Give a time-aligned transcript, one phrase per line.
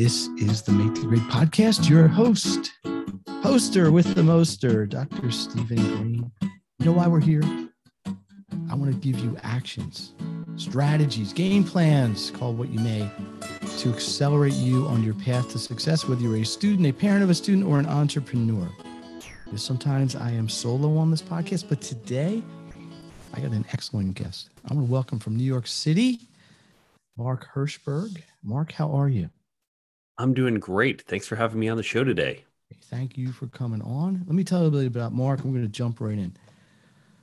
[0.00, 1.86] This is the Make the Grade podcast.
[1.86, 2.72] Your host,
[3.42, 5.30] poster with the moster, Dr.
[5.30, 6.32] Stephen Green.
[6.40, 7.42] You know why we're here?
[8.70, 10.14] I want to give you actions,
[10.56, 13.10] strategies, game plans, call what you may,
[13.76, 17.28] to accelerate you on your path to success, whether you're a student, a parent of
[17.28, 18.70] a student, or an entrepreneur.
[19.44, 22.42] Because sometimes I am solo on this podcast, but today
[23.34, 24.48] I got an excellent guest.
[24.66, 26.20] I want to welcome from New York City,
[27.18, 28.22] Mark Herschberg.
[28.42, 29.28] Mark, how are you?
[30.20, 31.00] I'm doing great.
[31.02, 32.44] Thanks for having me on the show today.
[32.90, 34.22] Thank you for coming on.
[34.26, 35.42] Let me tell you a little bit about Mark.
[35.42, 36.36] I'm going to jump right in.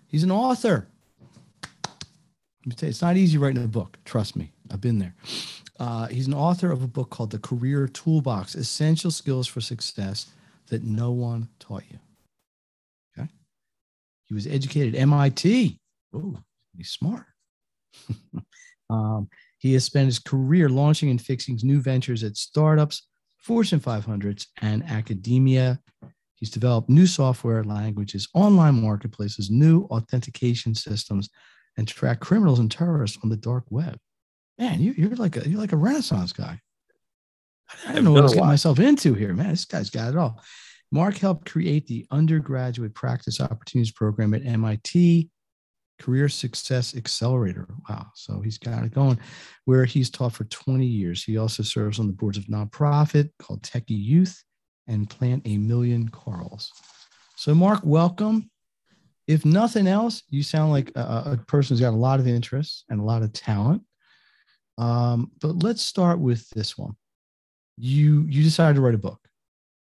[0.07, 0.87] He's an author.
[1.85, 3.99] Let me tell you, it's not easy writing a book.
[4.03, 5.13] Trust me, I've been there.
[5.79, 10.31] Uh, he's an author of a book called The Career Toolbox Essential Skills for Success
[10.69, 11.99] That No One Taught You.
[13.15, 13.29] Okay.
[14.23, 15.77] He was educated at MIT.
[16.15, 16.39] Oh,
[16.75, 17.25] he's smart.
[18.89, 24.47] um, he has spent his career launching and fixing new ventures at startups, Fortune 500s,
[24.61, 25.79] and academia.
[26.35, 31.29] He's developed new software, languages, online marketplaces, new authentication systems,
[31.77, 33.97] and track criminals and terrorists on the dark web.
[34.59, 36.59] Man, you, are like a you're like a renaissance guy.
[37.87, 39.49] I don't know what I was getting myself into here, man.
[39.49, 40.41] This guy's got it all.
[40.91, 45.29] Mark helped create the undergraduate practice opportunities program at MIT
[45.99, 47.67] Career Success Accelerator.
[47.89, 48.07] Wow.
[48.15, 49.19] So he's got it going
[49.65, 51.23] where he's taught for 20 years.
[51.23, 54.43] He also serves on the boards of nonprofit called Techie Youth
[54.87, 56.71] and Plant a Million Corals.
[57.35, 58.49] So, Mark, welcome.
[59.27, 62.85] If nothing else, you sound like a, a person who's got a lot of interest
[62.89, 63.83] and a lot of talent.
[64.77, 66.95] Um, but let's start with this one.
[67.77, 69.19] You you decided to write a book,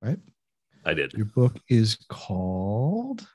[0.03, 0.19] right?
[0.85, 1.13] I did.
[1.15, 3.27] Your book is called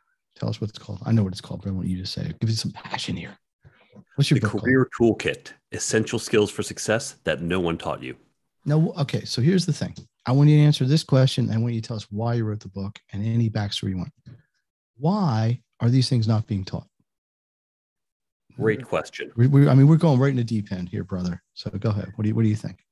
[0.41, 0.97] Tell us what it's called.
[1.05, 2.39] I know what it's called, but I want you to say it.
[2.39, 3.37] Give it some passion here.
[4.15, 5.19] What's your the career called?
[5.19, 5.53] toolkit?
[5.71, 8.15] Essential skills for success that no one taught you.
[8.65, 9.23] No, okay.
[9.23, 9.93] So here's the thing.
[10.25, 11.51] I want you to answer this question.
[11.51, 13.97] I want you to tell us why you wrote the book and any backstory you
[13.97, 14.11] want.
[14.97, 16.87] Why are these things not being taught?
[18.55, 19.31] Great question.
[19.35, 21.43] We, we, I mean, we're going right in the deep end here, brother.
[21.53, 22.13] So go ahead.
[22.15, 22.83] What do you What do you think?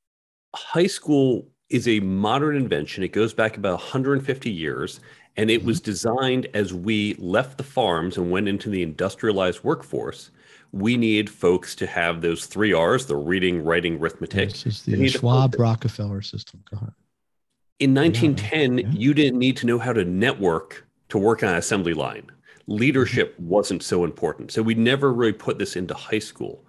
[0.56, 3.04] High school is a modern invention.
[3.04, 5.00] It goes back about 150 years,
[5.38, 5.92] and it was mm-hmm.
[5.92, 10.32] designed as we left the farms and went into the industrialized workforce.
[10.72, 14.50] We need folks to have those three R's: the reading, writing, arithmetic.
[14.50, 16.64] This is the Schwab Rockefeller system.
[17.80, 18.88] In 1910, yeah.
[18.92, 22.30] you didn't need to know how to network to work on an assembly line.
[22.68, 23.48] Leadership mm-hmm.
[23.48, 24.52] wasn't so important.
[24.52, 26.66] So we never really put this into high school.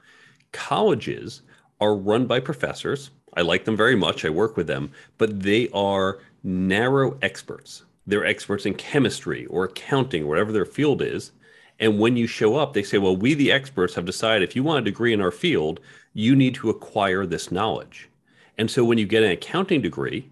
[0.53, 1.43] Colleges
[1.81, 3.11] are run by professors.
[3.37, 4.25] I like them very much.
[4.25, 7.85] I work with them, but they are narrow experts.
[8.07, 11.33] They're experts in chemistry or accounting, whatever their field is.
[11.79, 14.63] And when you show up, they say, well, we, the experts, have decided if you
[14.63, 15.81] want a degree in our field,
[16.13, 18.09] you need to acquire this knowledge.
[18.59, 20.29] And so when you get an accounting degree,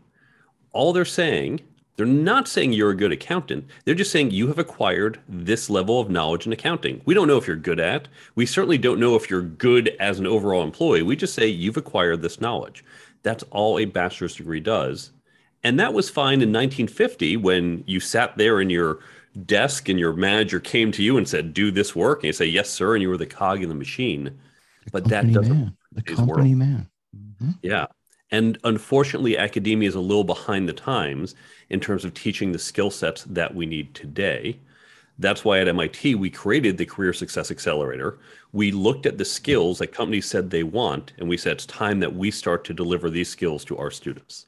[0.73, 1.61] all they're saying,
[1.99, 3.67] they're not saying you're a good accountant.
[3.85, 7.03] They're just saying you have acquired this level of knowledge in accounting.
[7.05, 8.07] We don't know if you're good at.
[8.37, 11.03] We certainly don't know if you're good as an overall employee.
[11.03, 12.85] We just say you've acquired this knowledge.
[13.25, 15.11] That's all a bachelor's degree does.
[15.65, 19.01] And that was fine in 1950 when you sat there in your
[19.45, 22.47] desk and your manager came to you and said, "Do this work," and you say,
[22.47, 24.39] "Yes, sir," and you were the cog in the machine.
[24.85, 25.53] The but that doesn't.
[25.53, 25.77] Man.
[25.91, 26.59] The company world.
[26.59, 26.89] man.
[27.17, 27.51] Mm-hmm.
[27.63, 27.87] Yeah.
[28.31, 31.35] And unfortunately, academia is a little behind the times
[31.71, 34.59] in terms of teaching the skill sets that we need today.
[35.19, 38.19] That's why at MIT, we created the Career Success Accelerator.
[38.53, 42.01] We looked at the skills that companies said they want, and we said it's time
[42.01, 44.47] that we start to deliver these skills to our students.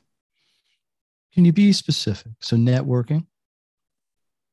[1.34, 2.32] Can you be specific?
[2.40, 3.26] So networking,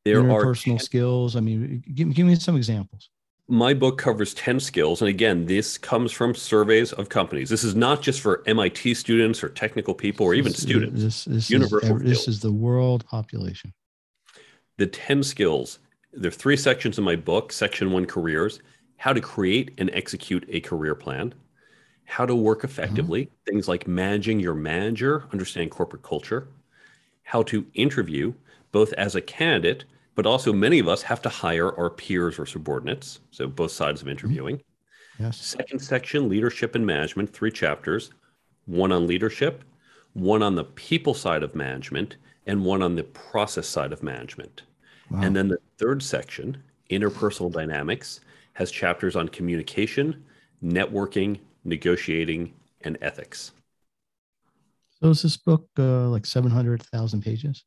[0.05, 1.35] there are personal skills.
[1.35, 3.09] I mean, give, give me some examples.
[3.49, 5.01] My book covers 10 skills.
[5.01, 7.49] And again, this comes from surveys of companies.
[7.49, 11.01] This is not just for MIT students or technical people or even students.
[11.01, 13.73] This, this, Universal is, this is the world population.
[14.77, 15.79] The 10 skills.
[16.11, 17.53] There are three sections in my book.
[17.53, 18.59] Section one, careers,
[18.97, 21.33] how to create and execute a career plan,
[22.03, 23.51] how to work effectively, mm-hmm.
[23.51, 26.47] things like managing your manager, understanding corporate culture,
[27.23, 28.33] how to interview
[28.71, 29.85] both as a candidate,
[30.17, 33.19] but also many of us have to hire our peers or subordinates.
[33.29, 34.13] So both sides of mm-hmm.
[34.13, 34.61] interviewing.
[35.19, 35.37] Yes.
[35.37, 38.09] Second section, leadership and management, three chapters,
[38.65, 39.63] one on leadership,
[40.13, 42.17] one on the people side of management,
[42.47, 44.63] and one on the process side of management.
[45.11, 45.21] Wow.
[45.21, 48.21] And then the third section, interpersonal dynamics,
[48.53, 50.23] has chapters on communication,
[50.63, 53.51] networking, negotiating, and ethics.
[54.99, 57.63] So is this book uh, like 700,000 pages?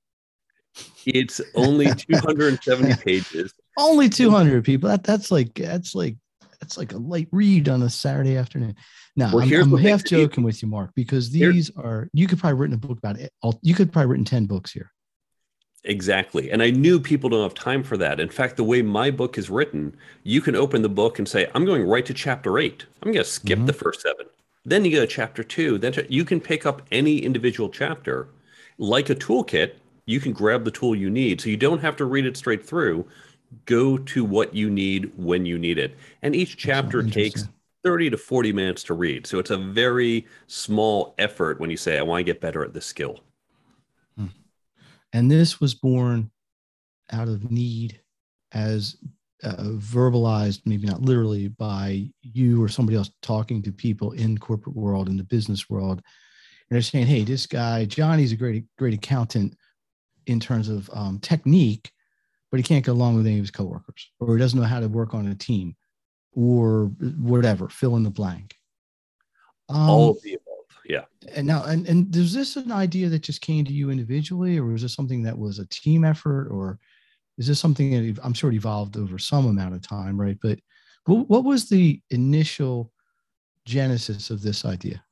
[1.07, 3.55] It's only 270 pages.
[3.79, 4.89] Only 200 people.
[4.89, 6.17] That, that's like that's like
[6.61, 8.77] that's like a light read on a Saturday afternoon.
[9.17, 12.59] Now, well, I'm, I'm half joking with you, Mark, because these are you could probably
[12.59, 13.33] written a book about it.
[13.63, 14.93] You could probably written 10 books here.
[15.85, 16.51] Exactly.
[16.51, 18.21] And I knew people don't have time for that.
[18.21, 21.51] In fact, the way my book is written, you can open the book and say,
[21.55, 22.85] I'm going right to chapter eight.
[23.03, 23.67] I'm going to skip mm-hmm.
[23.67, 24.27] the first seven.
[24.65, 25.79] Then you go to chapter two.
[25.79, 28.29] Then you can pick up any individual chapter.
[28.77, 29.75] Like a toolkit,
[30.11, 31.41] you can grab the tool you need.
[31.41, 33.07] So you don't have to read it straight through.
[33.67, 35.97] Go to what you need when you need it.
[36.23, 37.49] And each chapter takes
[37.85, 39.27] 30 to 40 minutes to read.
[39.27, 42.75] So it's a very small effort when you say, I want to get better at
[42.75, 43.21] this skill.
[45.13, 46.31] And this was born
[47.11, 48.01] out of need
[48.53, 48.97] as
[49.43, 54.77] uh, verbalized, maybe not literally, by you or somebody else talking to people in corporate
[54.77, 55.99] world, in the business world.
[55.99, 59.57] And they're saying, hey, this guy, Johnny's a great, great accountant
[60.31, 61.91] in terms of um, technique,
[62.51, 64.81] but he can't get along with any of his coworkers, or he doesn't know how
[64.81, 65.77] to work on a team,
[66.33, 66.87] or
[67.19, 68.55] whatever, fill in the blank.
[69.69, 70.51] Um, All of the above
[70.91, 71.05] yeah.
[71.35, 74.65] and now and, and is this an idea that just came to you individually or
[74.65, 76.81] was this something that was a team effort or
[77.39, 80.39] is this something that i'm sure it evolved over some amount of time right?
[80.43, 80.59] But
[81.05, 82.93] what, what was the initial
[83.65, 85.03] genesis of this idea?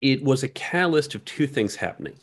[0.00, 2.14] It was a catalyst of two things happening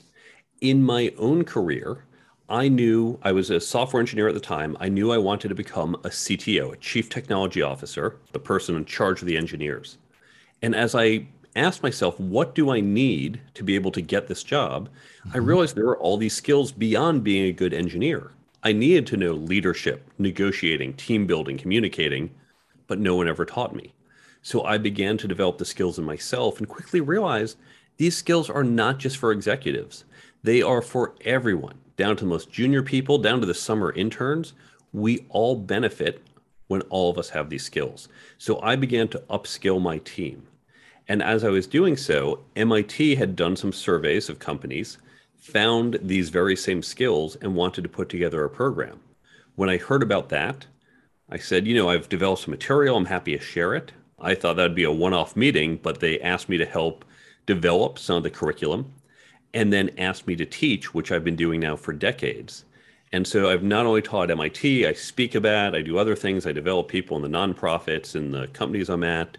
[0.62, 2.04] in my own career
[2.50, 4.78] I knew I was a software engineer at the time.
[4.80, 8.86] I knew I wanted to become a CTO, a chief technology officer, the person in
[8.86, 9.98] charge of the engineers.
[10.62, 11.28] And as I
[11.58, 14.88] asked myself, what do I need to be able to get this job?
[14.88, 15.32] Mm-hmm.
[15.34, 18.32] I realized there were all these skills beyond being a good engineer.
[18.64, 22.32] I needed to know leadership, negotiating, team building, communicating,
[22.88, 23.94] but no one ever taught me.
[24.42, 27.58] So I began to develop the skills in myself and quickly realized
[27.98, 30.06] these skills are not just for executives,
[30.44, 34.54] they are for everyone, down to the most junior people, down to the summer interns.
[34.94, 36.24] We all benefit
[36.68, 38.08] when all of us have these skills.
[38.38, 40.48] So I began to upskill my team.
[41.08, 44.98] And as I was doing so, MIT had done some surveys of companies,
[45.38, 49.00] found these very same skills, and wanted to put together a program.
[49.56, 50.66] When I heard about that,
[51.30, 52.98] I said, you know, I've developed some material.
[52.98, 53.92] I'm happy to share it.
[54.20, 57.06] I thought that'd be a one off meeting, but they asked me to help
[57.46, 58.94] develop some of the curriculum
[59.58, 62.66] and then asked me to teach, which I've been doing now for decades.
[63.12, 66.52] And so I've not only taught MIT, I speak about, I do other things, I
[66.52, 69.36] develop people in the nonprofits and the companies I'm at.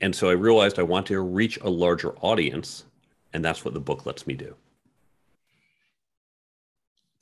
[0.00, 2.86] And so I realized I want to reach a larger audience,
[3.34, 4.52] and that's what the book lets me do.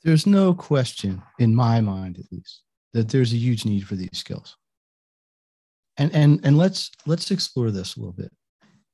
[0.03, 2.63] There's no question, in my mind at least,
[2.93, 4.57] that there's a huge need for these skills.
[5.97, 8.31] And and and let's let's explore this a little bit.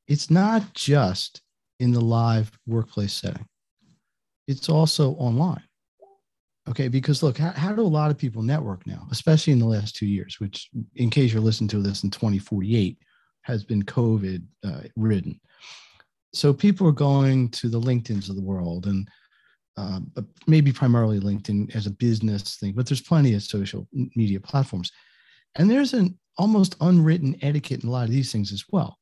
[0.07, 1.41] It's not just
[1.81, 3.45] in the live workplace setting.
[4.47, 5.63] It's also online.
[6.69, 9.65] Okay, because look, how, how, do a lot of people network now, especially in the
[9.65, 12.99] last two years, which, in case you're listening to this in 2048,
[13.41, 15.39] has been COVID uh, ridden.
[16.33, 19.09] So people are going to the LinkedIn's of the world and
[19.75, 20.01] uh,
[20.45, 24.91] maybe primarily LinkedIn as a business thing, but there's plenty of social media platforms.
[25.55, 28.99] And there's an almost unwritten etiquette in a lot of these things as well,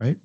[0.00, 0.18] right?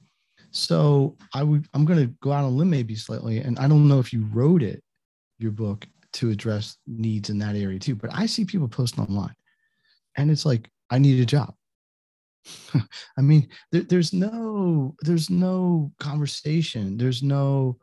[0.51, 3.87] So I would I'm going to go out on limb maybe slightly, and I don't
[3.87, 4.83] know if you wrote it,
[5.39, 7.95] your book, to address needs in that area too.
[7.95, 9.35] But I see people posting online,
[10.15, 11.53] and it's like I need a job.
[13.17, 16.97] I mean, there, there's no there's no conversation.
[16.97, 17.77] There's no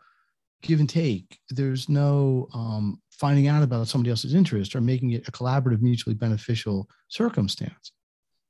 [0.63, 1.39] give and take.
[1.51, 6.15] There's no um, finding out about somebody else's interest or making it a collaborative, mutually
[6.15, 7.93] beneficial circumstance.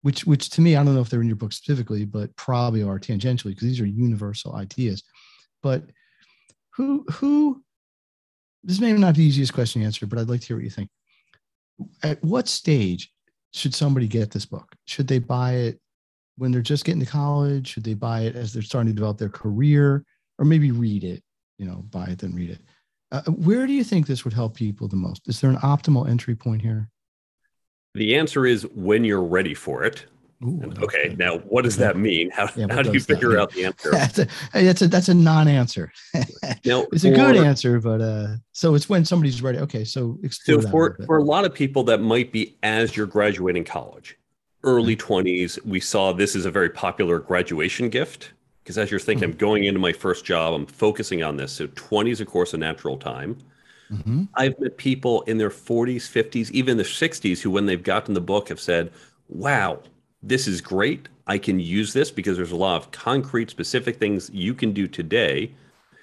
[0.04, 2.82] Which, which to me, I don't know if they're in your book specifically, but probably
[2.82, 5.02] are tangentially because these are universal ideas.
[5.62, 5.84] But
[6.74, 7.64] who who
[8.62, 10.64] this may not be the easiest question to answer, but I'd like to hear what
[10.64, 10.90] you think.
[12.02, 13.10] At what stage
[13.54, 14.74] should somebody get this book?
[14.84, 15.80] Should they buy it
[16.36, 17.68] when they're just getting to college?
[17.68, 20.04] Should they buy it as they're starting to develop their career,
[20.38, 21.22] or maybe read it?
[21.56, 22.60] You know, buy it then read it.
[23.10, 25.22] Uh, where do you think this would help people the most?
[25.28, 26.90] Is there an optimal entry point here?
[27.94, 30.06] The answer is when you're ready for it.
[30.42, 32.30] Ooh, okay, now what does that mean?
[32.30, 33.40] How, yeah, how do you figure that?
[33.40, 33.90] out the answer?
[33.92, 35.92] that's, a, that's a that's a non-answer.
[36.64, 39.58] now, it's a good answer, but uh, so it's when somebody's ready.
[39.58, 43.64] Okay, so so for for a lot of people that might be as you're graduating
[43.64, 44.18] college,
[44.64, 48.32] early 20s, we saw this is a very popular graduation gift.
[48.62, 51.52] Because as you're thinking, I'm going into my first job, I'm focusing on this.
[51.52, 53.36] So 20 is, of course, a natural time.
[53.90, 54.24] Mm-hmm.
[54.34, 58.20] I've met people in their 40s, 50s, even their 60s who, when they've gotten the
[58.20, 58.92] book, have said,
[59.28, 59.80] Wow,
[60.22, 61.08] this is great.
[61.26, 64.86] I can use this because there's a lot of concrete, specific things you can do
[64.86, 65.54] today.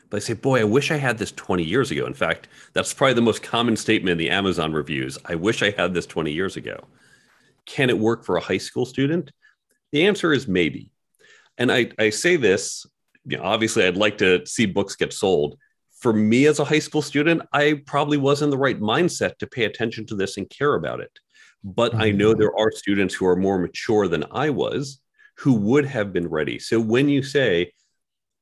[0.09, 2.05] But I say, boy, I wish I had this 20 years ago.
[2.05, 5.17] In fact, that's probably the most common statement in the Amazon reviews.
[5.25, 6.83] I wish I had this 20 years ago.
[7.65, 9.31] Can it work for a high school student?
[9.91, 10.91] The answer is maybe.
[11.57, 12.85] And I, I say this,
[13.25, 15.57] you know, obviously, I'd like to see books get sold.
[16.01, 19.47] For me as a high school student, I probably was in the right mindset to
[19.47, 21.11] pay attention to this and care about it.
[21.63, 22.39] But I know mm-hmm.
[22.39, 24.99] there are students who are more mature than I was
[25.37, 26.57] who would have been ready.
[26.57, 27.73] So when you say,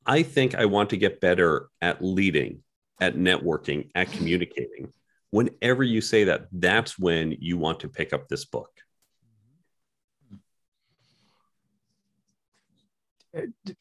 [0.06, 2.64] I think I want to get better at leading,
[3.02, 4.94] at networking, at communicating,
[5.32, 8.72] whenever you say that, that's when you want to pick up this book.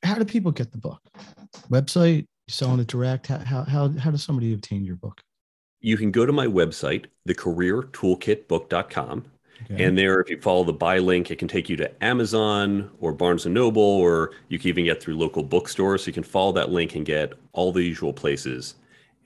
[0.02, 1.00] How do people get the book?
[1.70, 3.26] Website, selling it direct?
[3.28, 5.22] How, how, how, how does somebody obtain your book?
[5.80, 9.24] you can go to my website, thecareertoolkitbook.com.
[9.64, 9.84] Okay.
[9.84, 13.12] And there, if you follow the buy link, it can take you to Amazon or
[13.12, 16.04] Barnes and Noble, or you can even get through local bookstores.
[16.04, 18.76] So you can follow that link and get all the usual places.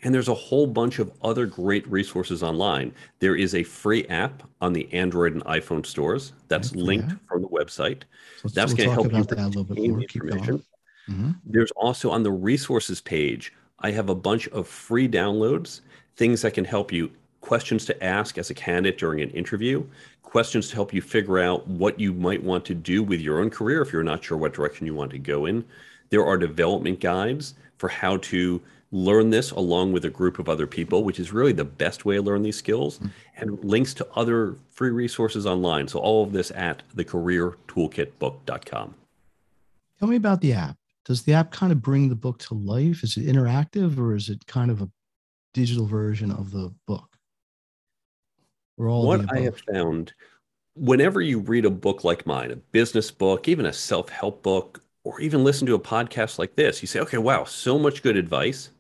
[0.05, 2.93] And there's a whole bunch of other great resources online.
[3.21, 7.49] There is a free app on the Android and iPhone stores that's linked from the
[7.49, 8.03] website.
[8.41, 10.65] So that's going to help you retain the information.
[11.09, 11.33] Mm-hmm.
[11.45, 15.81] There's also on the resources page, I have a bunch of free downloads
[16.17, 19.85] things that can help you, questions to ask as a candidate during an interview,
[20.23, 23.51] questions to help you figure out what you might want to do with your own
[23.51, 25.65] career if you're not sure what direction you want to go in.
[26.11, 30.67] There are development guides for how to learn this along with a group of other
[30.67, 33.09] people, which is really the best way to learn these skills, mm-hmm.
[33.37, 35.89] and links to other free resources online.
[35.89, 38.95] So, all of this at thecareertoolkitbook.com.
[39.99, 40.77] Tell me about the app.
[41.05, 43.03] Does the app kind of bring the book to life?
[43.03, 44.91] Is it interactive or is it kind of a
[45.53, 47.09] digital version of the book?
[48.79, 50.15] Or all what I have found
[50.75, 54.83] whenever you read a book like mine, a business book, even a self help book,
[55.05, 58.17] or even listen to a podcast like this, you say, okay, wow, so much good
[58.17, 58.71] advice.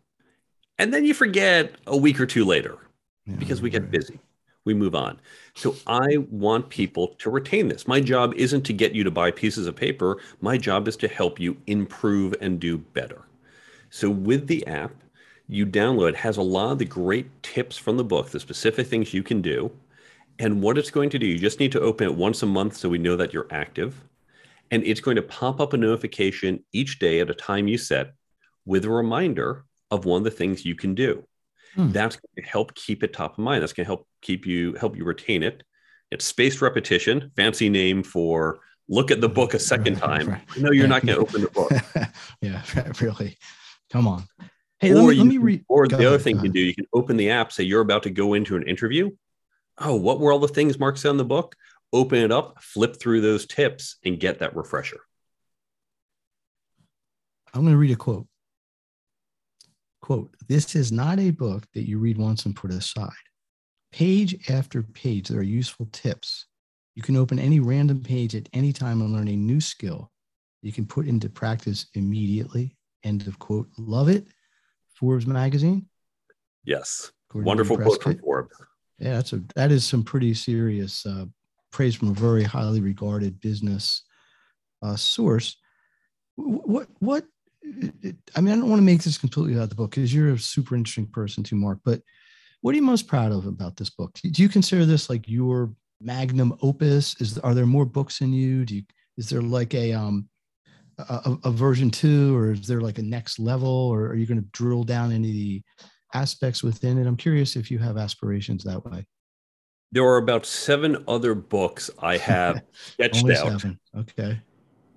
[0.78, 2.78] And then you forget a week or two later
[3.26, 4.18] yeah, because we get busy.
[4.64, 5.20] We move on.
[5.54, 7.88] So I want people to retain this.
[7.88, 10.18] My job isn't to get you to buy pieces of paper.
[10.40, 13.22] My job is to help you improve and do better.
[13.90, 14.92] So with the app,
[15.48, 19.12] you download has a lot of the great tips from the book, the specific things
[19.12, 19.70] you can do.
[20.38, 22.76] And what it's going to do, you just need to open it once a month
[22.76, 24.02] so we know that you're active.
[24.70, 28.14] And it's going to pop up a notification each day at a time you set
[28.64, 31.26] with a reminder of one of the things you can do.
[31.74, 31.90] Hmm.
[31.90, 33.62] That's going to help keep it top of mind.
[33.62, 35.62] That's going to help keep you help you retain it.
[36.10, 40.40] It's spaced repetition, fancy name for look at the book a second time.
[40.58, 41.72] No, you're not going to open the book.
[42.42, 42.62] yeah,
[43.00, 43.38] really.
[43.90, 44.24] Come on.
[44.80, 45.64] Hey, or let me, let me read.
[45.68, 47.80] Or the ahead, other thing you can do, you can open the app, say you're
[47.80, 49.10] about to go into an interview.
[49.78, 51.54] Oh, what were all the things Mark said in the book?
[51.92, 55.00] Open it up, flip through those tips, and get that refresher.
[57.54, 58.26] I'm going to read a quote.
[60.02, 63.10] Quote, this is not a book that you read once and put aside.
[63.92, 66.46] Page after page, there are useful tips.
[66.94, 70.12] You can open any random page at any time and learn a new skill
[70.62, 72.76] you can put into practice immediately.
[73.04, 73.68] End of quote.
[73.76, 74.28] Love it.
[74.94, 75.88] Forbes magazine.
[76.64, 78.54] Yes, wonderful quote from Forbes.
[78.98, 81.24] Yeah, that's a that is some pretty serious uh,
[81.72, 84.04] praise from a very highly regarded business
[84.80, 85.56] uh, source.
[86.36, 87.24] What what?
[88.34, 90.32] I mean, I don't want to make this completely out of the book because you're
[90.32, 91.78] a super interesting person too, Mark.
[91.84, 92.02] But
[92.60, 94.18] what are you most proud of about this book?
[94.22, 97.20] Do you consider this like your magnum opus?
[97.20, 98.64] Is are there more books in you?
[98.64, 98.82] Do you
[99.16, 100.28] is there like a um
[100.98, 104.40] a, a, version two, or is there like a next level, or are you going
[104.40, 105.62] to drill down into the
[106.14, 107.06] aspects within it?
[107.06, 109.06] I'm curious if you have aspirations that way.
[109.90, 113.60] There are about seven other books I have sketched out.
[113.60, 113.80] Seven.
[113.96, 114.40] Okay.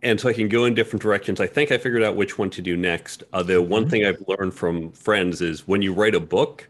[0.06, 1.42] And so I can go in different directions.
[1.42, 3.24] I think I figured out which one to do next.
[3.34, 3.90] Uh, the one mm-hmm.
[3.90, 6.70] thing I've learned from friends is when you write a book,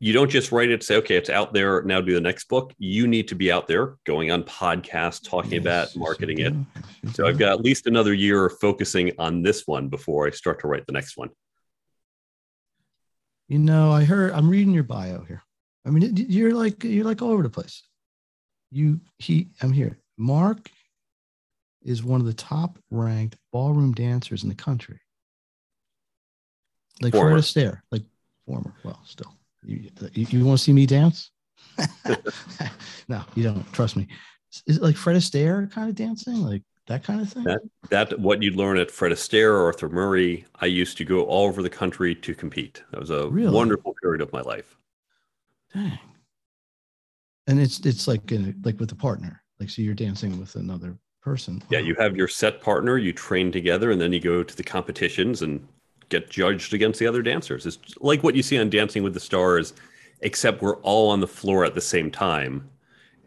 [0.00, 2.72] you don't just write it say okay it's out there now do the next book.
[2.78, 6.54] You need to be out there going on podcasts talking yes, about marketing it.
[7.14, 10.68] so i've got at least another year focusing on this one before i start to
[10.68, 11.30] write the next one.
[13.48, 15.42] You know i heard i'm reading your bio here.
[15.84, 17.82] I mean you're like you're like all over the place.
[18.70, 19.98] You he i'm here.
[20.16, 20.70] Mark
[21.88, 25.00] is one of the top ranked ballroom dancers in the country
[27.00, 27.30] like former.
[27.30, 28.02] Fred Astaire, like
[28.46, 31.30] former well still you, you, you want to see me dance?
[33.08, 33.70] no, you don't.
[33.72, 34.08] Trust me.
[34.66, 36.36] Is it like Fred Astaire kind of dancing?
[36.42, 37.44] Like that kind of thing.
[37.44, 40.46] That that what you'd learn at Fred Astaire or Arthur Murray.
[40.60, 42.82] I used to go all over the country to compete.
[42.90, 43.54] That was a really?
[43.54, 44.76] wonderful period of my life.
[45.74, 45.98] Dang.
[47.46, 49.42] And it's it's like in, like with a partner.
[49.60, 50.96] Like so you're dancing with another
[51.28, 51.62] person.
[51.70, 54.62] Yeah, you have your set partner, you train together, and then you go to the
[54.62, 55.66] competitions and
[56.08, 57.66] get judged against the other dancers.
[57.66, 59.74] It's like what you see on Dancing with the Stars,
[60.20, 62.68] except we're all on the floor at the same time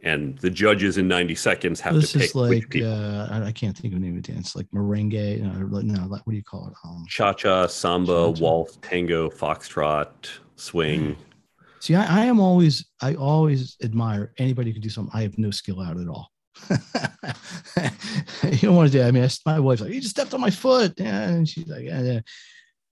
[0.04, 3.52] and the judges in 90 seconds have this to pick This is like uh, I
[3.52, 6.44] can't think of the name of the dance like merengue no, no what do you
[6.44, 8.42] call it um, cha-cha samba cha-cha.
[8.42, 10.10] waltz tango foxtrot
[10.56, 11.16] swing
[11.80, 15.38] see I, I, am always i always admire anybody who can do something i have
[15.38, 16.31] no skill at at all
[16.70, 19.08] you don't want to do it.
[19.08, 21.84] i mean I, my wife's like you just stepped on my foot and she's like
[21.84, 22.20] yeah, yeah.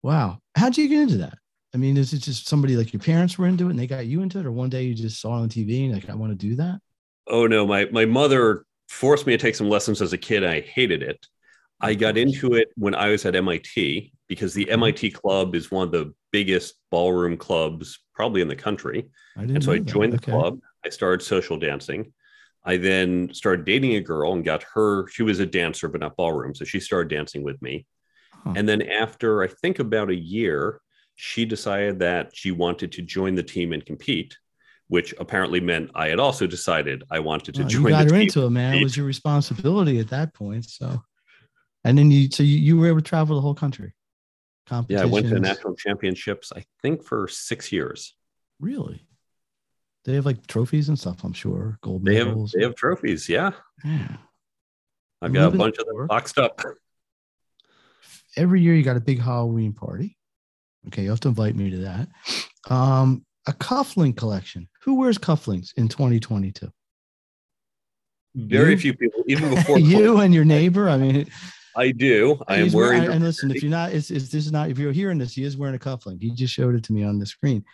[0.03, 1.37] wow how'd you get into that
[1.71, 4.07] I mean, is it just somebody like your parents were into it and they got
[4.07, 6.15] you into it, or one day you just saw it on TV and like I
[6.15, 6.79] want to do that?
[7.29, 10.43] oh no, my my mother forced me to take some lessons as a kid.
[10.43, 11.25] I hated it.
[11.81, 15.17] I got into it when I was at MIT because the MIT mm-hmm.
[15.17, 19.07] club is one of the biggest ballroom clubs probably in the country.
[19.37, 20.59] and so I joined the club.
[20.85, 22.11] I started social dancing.
[22.69, 25.07] I then started dating a girl and got her.
[25.07, 26.53] She was a dancer, but not ballroom.
[26.53, 27.85] So she started dancing with me.
[28.31, 28.53] Huh.
[28.55, 30.81] And then after I think about a year,
[31.15, 34.35] she decided that she wanted to join the team and compete
[34.89, 37.83] which apparently meant I had also decided I wanted to join.
[37.83, 38.73] You got her into it, man.
[38.73, 40.65] It was your responsibility at that point.
[40.65, 41.03] So,
[41.83, 43.93] and then you, so you, you were able to travel the whole country.
[44.87, 46.51] Yeah, I went to national championships.
[46.55, 48.15] I think for six years.
[48.59, 49.05] Really?
[50.05, 51.23] They have like trophies and stuff.
[51.23, 52.53] I'm sure gold they medals.
[52.53, 53.27] Have, they have trophies.
[53.27, 53.51] Yeah.
[53.83, 54.17] Yeah.
[55.21, 56.61] I've got a bunch of them boxed up.
[58.37, 60.17] Every year you got a big Halloween party.
[60.87, 62.07] Okay, you have to invite me to that.
[62.69, 64.69] Um, a cufflink collection.
[64.83, 66.71] Who wears cufflinks in 2022?
[68.35, 68.77] Very you?
[68.77, 70.87] few people, even before you and your neighbor.
[70.87, 71.27] I mean,
[71.75, 72.41] I do.
[72.47, 73.03] I am wearing.
[73.05, 74.69] and listen, if you're not, is this is not.
[74.69, 76.21] If you're hearing this, he is wearing a cufflink.
[76.21, 77.65] He just showed it to me on the screen.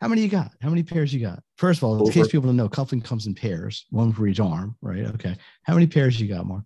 [0.00, 0.52] How many you got?
[0.60, 1.42] How many pairs you got?
[1.56, 2.12] First of all, in Over.
[2.12, 5.06] case people don't know, cufflink comes in pairs, one for each arm, right?
[5.06, 5.36] Okay.
[5.62, 6.64] How many pairs you got, Mark?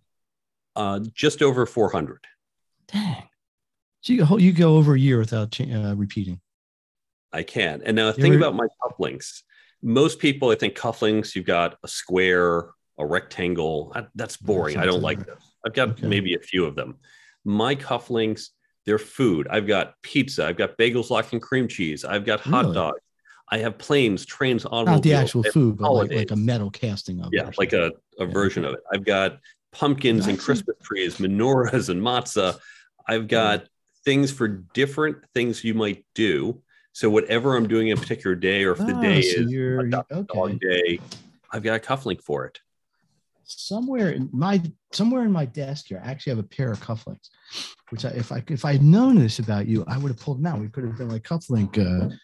[0.75, 2.25] Uh, just over 400.
[2.89, 3.23] Dang.
[4.01, 6.41] So you go, you go over a year without uh, repeating.
[7.33, 7.83] I can.
[7.85, 9.43] And now think about my cufflinks.
[9.83, 13.95] Most people, I think cufflinks, you've got a square, a rectangle.
[14.15, 14.77] That's boring.
[14.77, 15.43] I don't like this.
[15.65, 16.07] I've got okay.
[16.07, 16.97] maybe a few of them.
[17.45, 18.49] My cufflinks,
[18.87, 19.47] they're food.
[19.49, 20.47] I've got pizza.
[20.47, 22.05] I've got bagels, lock, and cream cheese.
[22.05, 22.75] I've got hot really?
[22.75, 23.01] dogs.
[23.51, 24.97] I have planes, trains, automobiles.
[24.97, 27.47] Not the actual food, but like, like, a metal casting of yeah, it.
[27.47, 28.81] Yeah, like a, a yeah, version of it.
[28.93, 29.41] I've got
[29.73, 32.59] pumpkins and Christmas trees, menorahs and matzah.
[33.07, 33.67] I've got
[34.05, 36.63] things for different things you might do.
[36.93, 39.53] So whatever I'm doing in a particular day, or if the oh, day so is
[39.53, 40.39] a dog, okay.
[40.39, 41.01] dog day,
[41.53, 42.59] I've got a cufflink for it.
[43.45, 47.31] Somewhere in my somewhere in my desk here, I actually have a pair of cufflinks,
[47.91, 50.39] which I, if I if I had known this about you, I would have pulled
[50.39, 50.61] them out.
[50.61, 52.15] We could have been like cufflink uh,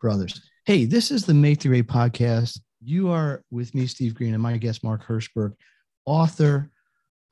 [0.00, 0.40] brothers.
[0.66, 2.60] Hey, this is the Make the Grade podcast.
[2.82, 5.54] You are with me, Steve Green, and my guest Mark Herschberg,
[6.06, 6.70] author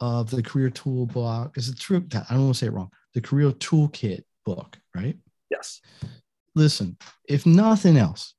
[0.01, 1.57] of the Career Toolbox.
[1.59, 2.05] Is it true?
[2.15, 2.91] I don't want to say it wrong.
[3.15, 5.17] The Career Toolkit book, right?
[5.51, 5.81] Yes
[6.55, 6.97] listen,
[7.29, 8.35] if nothing else,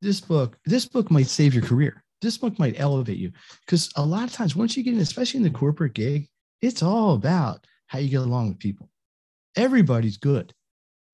[0.00, 2.02] this book, this book might save your career.
[2.20, 3.32] This book might elevate you
[3.66, 6.28] because a lot of times, once you get in, especially in the corporate gig,
[6.60, 8.88] it's all about how you get along with people.
[9.56, 10.52] Everybody's good.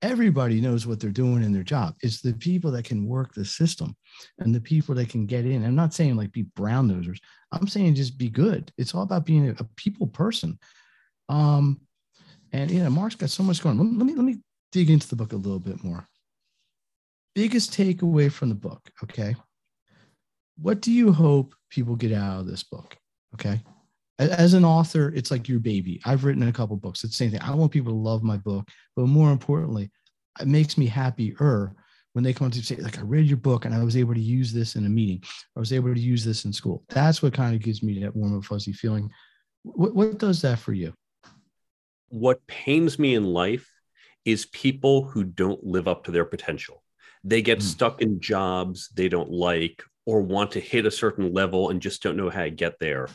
[0.01, 1.95] Everybody knows what they're doing in their job.
[2.01, 3.95] It's the people that can work the system
[4.37, 5.65] and the people that can get in.
[5.65, 7.19] I'm not saying like be brown nosers.
[7.51, 8.71] I'm saying just be good.
[8.77, 10.57] It's all about being a, people person.
[11.27, 11.81] Um,
[12.53, 13.97] and you know, Mark's got so much going on.
[13.97, 14.37] Let me let me
[14.71, 16.07] dig into the book a little bit more
[17.39, 19.35] biggest takeaway from the book, okay?
[20.57, 22.97] What do you hope people get out of this book?
[23.33, 23.61] Okay.
[24.19, 26.01] As an author, it's like your baby.
[26.05, 27.03] I've written a couple books.
[27.03, 27.41] It's the same thing.
[27.41, 29.89] I want people to love my book, but more importantly,
[30.39, 31.73] it makes me happier
[32.13, 34.19] when they come to say, like, I read your book and I was able to
[34.19, 35.23] use this in a meeting.
[35.55, 36.83] I was able to use this in school.
[36.89, 39.09] That's what kind of gives me that warm and fuzzy feeling.
[39.63, 40.93] What, what does that for you?
[42.09, 43.69] What pains me in life
[44.25, 46.83] is people who don't live up to their potential.
[47.23, 47.63] They get mm.
[47.63, 52.01] stuck in jobs they don't like or want to hit a certain level and just
[52.01, 53.07] don't know how to get there.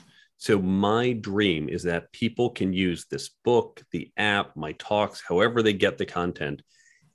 [0.45, 5.63] So, my dream is that people can use this book, the app, my talks, however
[5.63, 6.61] they get the content,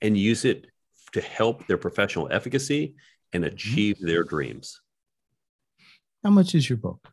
[0.02, 0.66] and use it
[1.12, 2.96] to help their professional efficacy
[3.32, 3.54] and mm-hmm.
[3.54, 4.80] achieve their dreams.
[6.24, 7.06] How much is your book?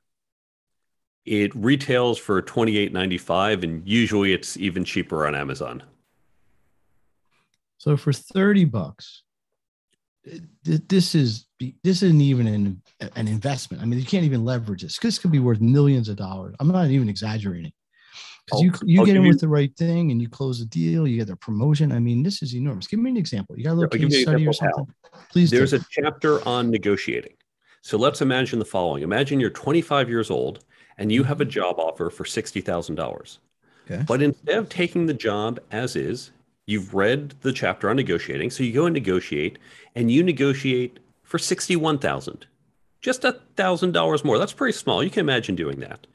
[1.24, 5.84] It retails for $28.95, and usually it's even cheaper on Amazon.
[7.78, 9.22] So, for 30 bucks,
[10.64, 12.82] this is this isn't even an,
[13.16, 13.82] an investment.
[13.82, 14.98] I mean, you can't even leverage this.
[15.00, 16.56] This could be worth millions of dollars.
[16.60, 17.74] I'm not even exaggerating.
[18.46, 20.66] Because you oh, you oh, get in with the right thing and you close the
[20.66, 21.92] deal, you get a promotion.
[21.92, 22.88] I mean, this is enormous.
[22.88, 23.58] Give me an example.
[23.58, 24.88] You got a little case study or something?
[25.30, 25.52] Please.
[25.52, 25.78] There's do.
[25.78, 27.34] a chapter on negotiating.
[27.82, 29.04] So let's imagine the following.
[29.04, 30.64] Imagine you're 25 years old
[30.98, 31.52] and you have a mm-hmm.
[31.52, 33.38] job offer for $60,000.
[33.90, 34.04] Okay.
[34.08, 36.32] But instead of taking the job as is,
[36.66, 38.50] you've read the chapter on negotiating.
[38.52, 39.58] So you go and negotiate
[39.96, 42.48] and you negotiate for 61,000.
[43.02, 44.40] Just a thousand dollars more.
[44.40, 45.04] That's pretty small.
[45.04, 46.08] You can imagine doing that.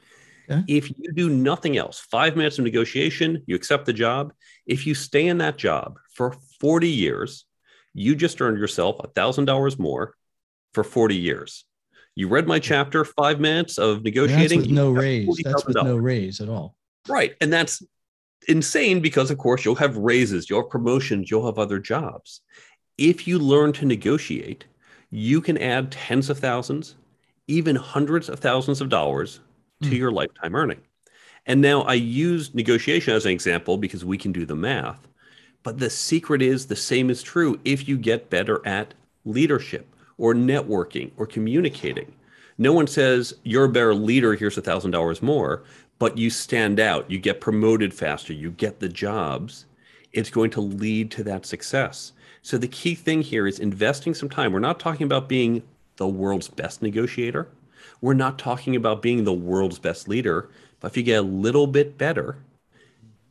[0.49, 0.63] Okay.
[0.67, 4.33] If you do nothing else, five minutes of negotiation, you accept the job.
[4.65, 7.45] If you stay in that job for 40 years,
[7.93, 10.15] you just earned yourself a thousand dollars more
[10.73, 11.63] for 40 years.
[12.15, 14.59] You read my chapter, five minutes of negotiating.
[14.59, 15.41] That's with no raise.
[15.43, 16.75] That's with no raise at all.
[17.07, 17.35] Right.
[17.39, 17.81] And that's
[18.47, 22.41] insane because, of course, you'll have raises, you'll have promotions, you'll have other jobs.
[22.97, 24.65] If you learn to negotiate,
[25.13, 26.95] you can add tens of thousands,
[27.47, 29.41] even hundreds of thousands of dollars
[29.83, 29.97] to mm.
[29.97, 30.81] your lifetime earning.
[31.45, 35.07] And now I use negotiation as an example because we can do the math.
[35.61, 40.33] But the secret is the same is true if you get better at leadership or
[40.33, 42.11] networking or communicating.
[42.57, 45.63] No one says you're a better leader, here's a thousand dollars more,
[45.99, 49.67] but you stand out, you get promoted faster, you get the jobs.
[50.11, 52.13] It's going to lead to that success.
[52.43, 54.51] So the key thing here is investing some time.
[54.51, 55.63] We're not talking about being
[55.95, 57.47] the world's best negotiator.
[58.01, 60.49] We're not talking about being the world's best leader,
[60.81, 62.37] but if you get a little bit better,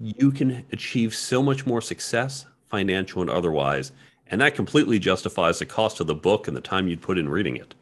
[0.01, 3.92] you can achieve so much more success, financial and otherwise,
[4.29, 7.29] and that completely justifies the cost of the book and the time you'd put in
[7.29, 7.75] reading it.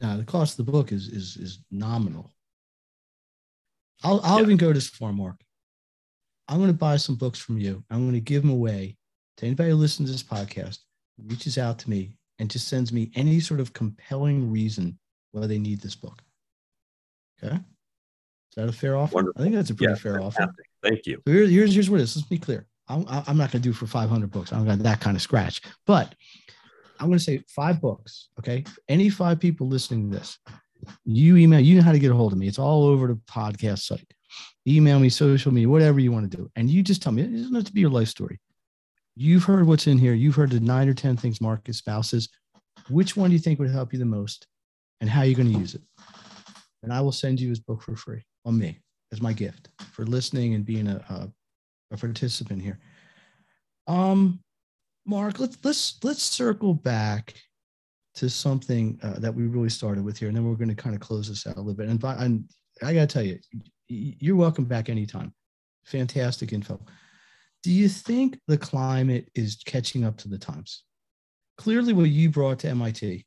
[0.00, 2.32] Now, the cost of the book is is is nominal.
[4.04, 4.42] I'll I'll yeah.
[4.42, 5.40] even go this far, Mark.
[6.46, 7.82] I'm going to buy some books from you.
[7.90, 8.96] I'm going to give them away
[9.38, 10.78] to anybody who listens to this podcast,
[11.18, 14.98] reaches out to me, and just sends me any sort of compelling reason
[15.32, 16.22] why they need this book.
[17.42, 17.54] Okay.
[17.54, 19.14] Is that a fair offer?
[19.14, 19.40] Wonderful.
[19.40, 20.42] I think that's a pretty yeah, fair fantastic.
[20.42, 20.54] offer.
[20.82, 21.22] Thank you.
[21.26, 22.16] So here's, here's, here's what it is.
[22.16, 22.66] Let's be clear.
[22.88, 24.52] I'm, I'm not going to do for 500 books.
[24.52, 26.14] I don't got that kind of scratch, but
[27.00, 28.28] I'm going to say five books.
[28.38, 28.64] Okay.
[28.88, 30.38] Any five people listening to this,
[31.04, 32.46] you email, you know how to get a hold of me.
[32.46, 34.06] It's all over the podcast site.
[34.68, 36.50] Email me, social media, whatever you want to do.
[36.56, 38.40] And you just tell me, it doesn't have to be your life story.
[39.16, 40.12] You've heard what's in here.
[40.12, 42.28] You've heard the nine or 10 things Mark espouses.
[42.88, 44.46] Which one do you think would help you the most?
[45.00, 45.82] And how are you going to use it?
[46.82, 48.78] And I will send you his book for free on me
[49.12, 51.28] as my gift for listening and being a, a
[51.90, 52.78] a participant here.
[53.86, 54.40] Um,
[55.04, 57.34] Mark, let's let's let's circle back
[58.14, 60.94] to something uh, that we really started with here, and then we're going to kind
[60.94, 61.88] of close this out a little bit.
[61.88, 62.44] And, and
[62.82, 63.38] I got to tell you,
[63.88, 65.32] you're welcome back anytime.
[65.84, 66.80] Fantastic info.
[67.66, 70.84] Do you think the climate is catching up to the times?
[71.58, 73.26] Clearly, what you brought to MIT,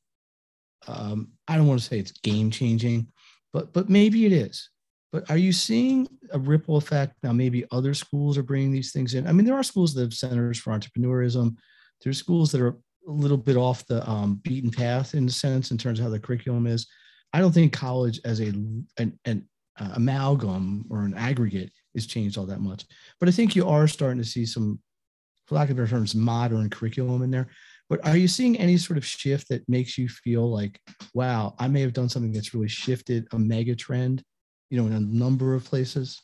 [0.88, 3.08] um, I don't want to say it's game changing,
[3.52, 4.70] but but maybe it is.
[5.12, 7.34] But are you seeing a ripple effect now?
[7.34, 9.28] Maybe other schools are bringing these things in.
[9.28, 11.58] I mean, there are schools that have centers for entrepreneurism.
[12.02, 12.78] There's schools that are
[13.10, 16.12] a little bit off the um, beaten path in a sense in terms of how
[16.12, 16.88] the curriculum is.
[17.34, 18.54] I don't think college as a
[18.98, 22.86] an, an uh, amalgam or an aggregate is changed all that much.
[23.20, 24.80] But I think you are starting to see some,
[25.46, 27.50] for lack of better terms, modern curriculum in there.
[27.90, 30.80] But are you seeing any sort of shift that makes you feel like,
[31.14, 34.24] wow, I may have done something that's really shifted a mega trend
[34.70, 36.22] you know, in a number of places?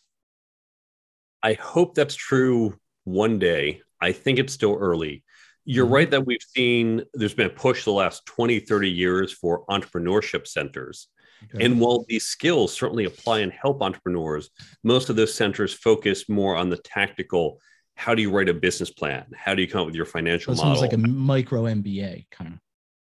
[1.43, 3.81] I hope that's true one day.
[4.01, 5.23] I think it's still early.
[5.63, 5.93] You're mm-hmm.
[5.93, 10.47] right that we've seen there's been a push the last 20, 30 years for entrepreneurship
[10.47, 11.07] centers.
[11.43, 11.65] Okay.
[11.65, 14.49] And while these skills certainly apply and help entrepreneurs,
[14.83, 17.59] most of those centers focus more on the tactical
[17.97, 19.23] how do you write a business plan?
[19.33, 20.81] How do you come up with your financial so model?
[20.81, 22.59] like a micro MBA kind of.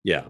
[0.03, 0.23] Yeah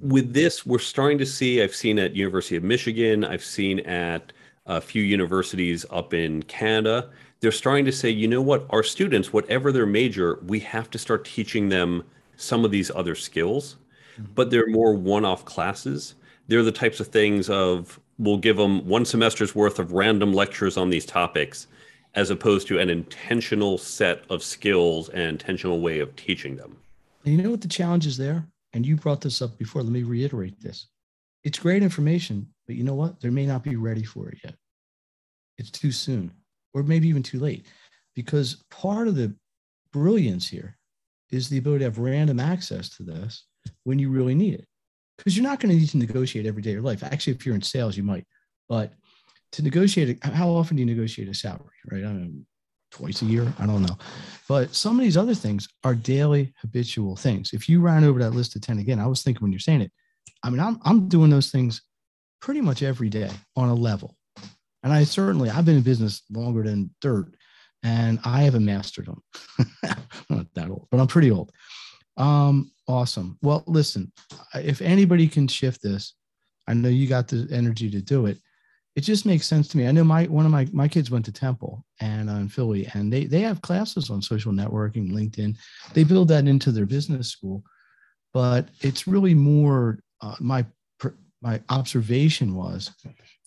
[0.00, 1.62] with this, we're starting to see.
[1.62, 3.24] I've seen at University of Michigan.
[3.24, 4.32] I've seen at
[4.66, 7.10] a few universities up in Canada.
[7.40, 10.98] They're starting to say, you know what, our students, whatever their major, we have to
[10.98, 12.04] start teaching them
[12.36, 13.76] some of these other skills,
[14.14, 14.32] mm-hmm.
[14.34, 16.14] but they're more one-off classes.
[16.48, 20.76] They're the types of things of we'll give them one semester's worth of random lectures
[20.76, 21.66] on these topics,
[22.14, 26.76] as opposed to an intentional set of skills and intentional way of teaching them.
[27.24, 28.46] You know what the challenge is there?
[28.72, 30.88] and you brought this up before, let me reiterate this.
[31.44, 33.20] It's great information, but you know what?
[33.20, 34.54] They may not be ready for it yet.
[35.58, 36.32] It's too soon,
[36.72, 37.66] or maybe even too late,
[38.14, 39.34] because part of the
[39.92, 40.78] brilliance here
[41.30, 43.44] is the ability to have random access to this
[43.84, 44.66] when you really need it.
[45.22, 47.04] Because you're not going to need to negotiate every day of your life.
[47.04, 48.26] Actually, if you're in sales, you might.
[48.68, 48.92] But
[49.52, 52.04] to negotiate, how often do you negotiate a salary, right?
[52.04, 52.46] I mean,
[52.90, 53.52] twice a year.
[53.58, 53.96] I don't know.
[54.48, 57.52] But some of these other things are daily habitual things.
[57.52, 59.80] If you ran over that list of 10 again, I was thinking when you're saying
[59.80, 59.92] it,
[60.42, 61.82] I mean, I'm, I'm doing those things
[62.40, 64.16] pretty much every day on a level.
[64.82, 67.34] And I certainly, I've been in business longer than dirt
[67.82, 69.22] and I haven't mastered them.
[70.28, 71.52] Not that old, but I'm pretty old.
[72.16, 73.38] Um, awesome.
[73.42, 74.12] Well, listen,
[74.54, 76.14] if anybody can shift this,
[76.68, 78.38] I know you got the energy to do it.
[78.94, 79.86] It just makes sense to me.
[79.86, 82.86] I know my one of my my kids went to Temple and uh, in Philly,
[82.92, 85.56] and they they have classes on social networking, LinkedIn.
[85.94, 87.64] They build that into their business school,
[88.34, 90.66] but it's really more uh, my
[91.42, 92.90] my observation was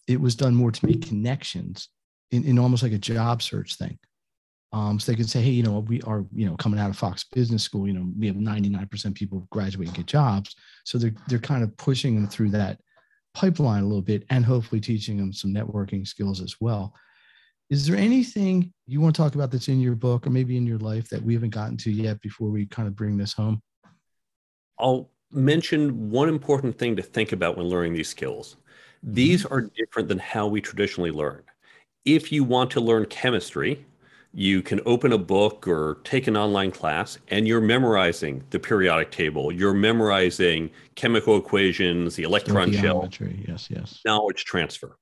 [0.08, 1.90] it was done more to make connections
[2.32, 3.98] in, in almost like a job search thing.
[4.74, 6.98] Um, so they can say, hey, you know, we are, you know, coming out of
[6.98, 10.56] Fox Business School, you know, we have 99% people graduate and get jobs.
[10.84, 12.80] So they're they're kind of pushing them through that
[13.34, 16.94] pipeline a little bit and hopefully teaching them some networking skills as well.
[17.70, 20.68] Is there anything you want to talk about that's in your book or maybe in
[20.68, 23.62] your life that we haven't gotten to yet before we kind of bring this home?
[24.80, 28.58] I'll mention one important thing to think about when learning these skills.
[29.02, 29.54] These mm-hmm.
[29.54, 31.44] are different than how we traditionally learn.
[32.06, 33.84] If you want to learn chemistry,
[34.38, 39.10] you can open a book or take an online class and you're memorizing the periodic
[39.10, 39.50] table.
[39.50, 43.10] You're memorizing chemical equations the electron shell
[43.48, 44.02] yes yes.
[44.06, 44.98] knowledge transfer.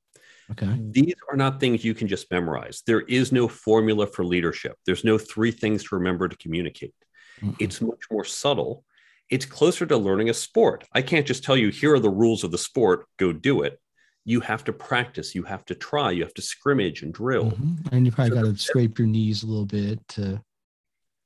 [0.52, 0.78] Okay.
[0.92, 2.84] These are not things you can just memorize.
[2.86, 4.78] There is no formula for leadership.
[4.86, 6.94] There's no three things to remember to communicate.
[7.42, 8.86] Mm it's much more subtle.
[9.32, 10.86] It's closer to learning a sport.
[10.94, 13.08] I can't just tell you here are the rules of the sport.
[13.18, 13.80] Go do it
[14.26, 17.52] you have to practice, you have to try, you have to scrimmage and drill.
[17.52, 17.96] Mm-hmm.
[17.96, 20.42] And you probably so got to scrape your knees a little bit to.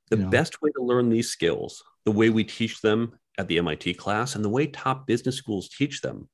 [0.09, 0.29] The know.
[0.29, 4.35] best way to learn these skills, the way we teach them at the MIT class
[4.35, 6.29] and the way top business schools teach them,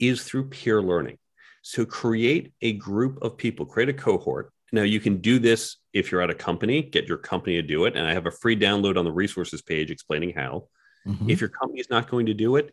[0.00, 1.18] is through peer learning.
[1.62, 4.52] So create a group of people, create a cohort.
[4.72, 7.84] Now you can do this if you're at a company, get your company to do
[7.84, 7.96] it.
[7.96, 10.68] And I have a free download on the resources page explaining how.
[11.06, 11.30] Mm-hmm.
[11.30, 12.72] If your company is not going to do it,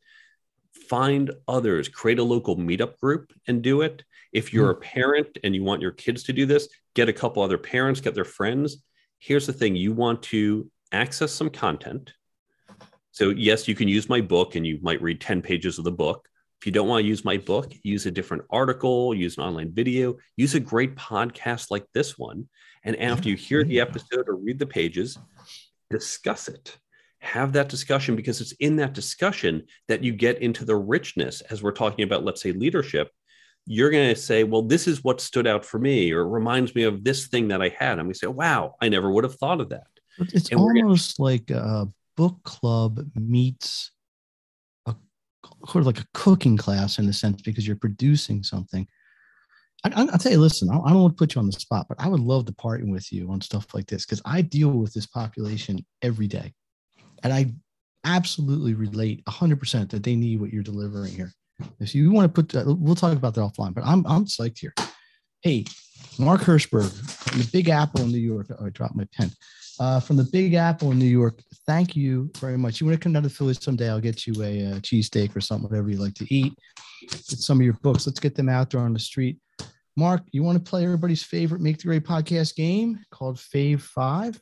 [0.89, 4.03] find others, create a local meetup group and do it.
[4.33, 4.77] If you're hmm.
[4.77, 8.01] a parent and you want your kids to do this, get a couple other parents,
[8.01, 8.77] get their friends.
[9.19, 12.13] Here's the thing you want to access some content.
[13.11, 15.91] So, yes, you can use my book and you might read 10 pages of the
[15.91, 16.27] book.
[16.59, 19.71] If you don't want to use my book, use a different article, use an online
[19.71, 22.47] video, use a great podcast like this one.
[22.83, 23.29] And after mm-hmm.
[23.29, 23.89] you hear the mm-hmm.
[23.89, 25.17] episode or read the pages,
[25.89, 26.77] discuss it
[27.25, 31.41] have that discussion because it's in that discussion that you get into the richness.
[31.41, 33.09] As we're talking about let's say leadership
[33.67, 36.83] you're going to say well this is what stood out for me or reminds me
[36.83, 37.99] of this thing that i had.
[37.99, 39.87] And we say wow i never would have thought of that.
[40.19, 41.29] It's and almost gonna...
[41.29, 43.91] like a book club meets
[44.85, 44.95] a
[45.67, 48.87] sort of like a cooking class in a sense because you're producing something.
[49.83, 51.85] I, will tell you, listen, I, I don't want to put you on the spot,
[51.87, 54.71] but I would love to partner with you on stuff like this because I deal
[54.71, 56.53] with this population every day.
[57.23, 57.53] And I
[58.05, 61.31] absolutely relate 100% that they need what you're delivering here.
[61.79, 64.59] If you want to put that, we'll talk about that offline, but I'm, I'm psyched
[64.59, 64.73] here.
[65.41, 65.65] Hey,
[66.19, 68.47] Mark Herschberg from the Big Apple in New York.
[68.49, 69.31] Oh, I dropped my pen.
[69.79, 72.79] Uh, from the Big Apple in New York, thank you very much.
[72.79, 73.89] You want to come down to Philly someday?
[73.89, 76.53] I'll get you a, a cheesesteak or something, whatever you like to eat.
[77.01, 78.07] Get some of your books.
[78.07, 79.37] Let's get them out there on the street.
[79.97, 84.39] Mark, you want to play everybody's favorite Make the Grade podcast game called Fave Five?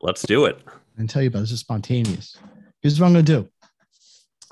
[0.00, 0.60] Let's do it
[0.96, 2.36] and tell you about this is spontaneous.
[2.80, 3.48] Here's what I'm going to do.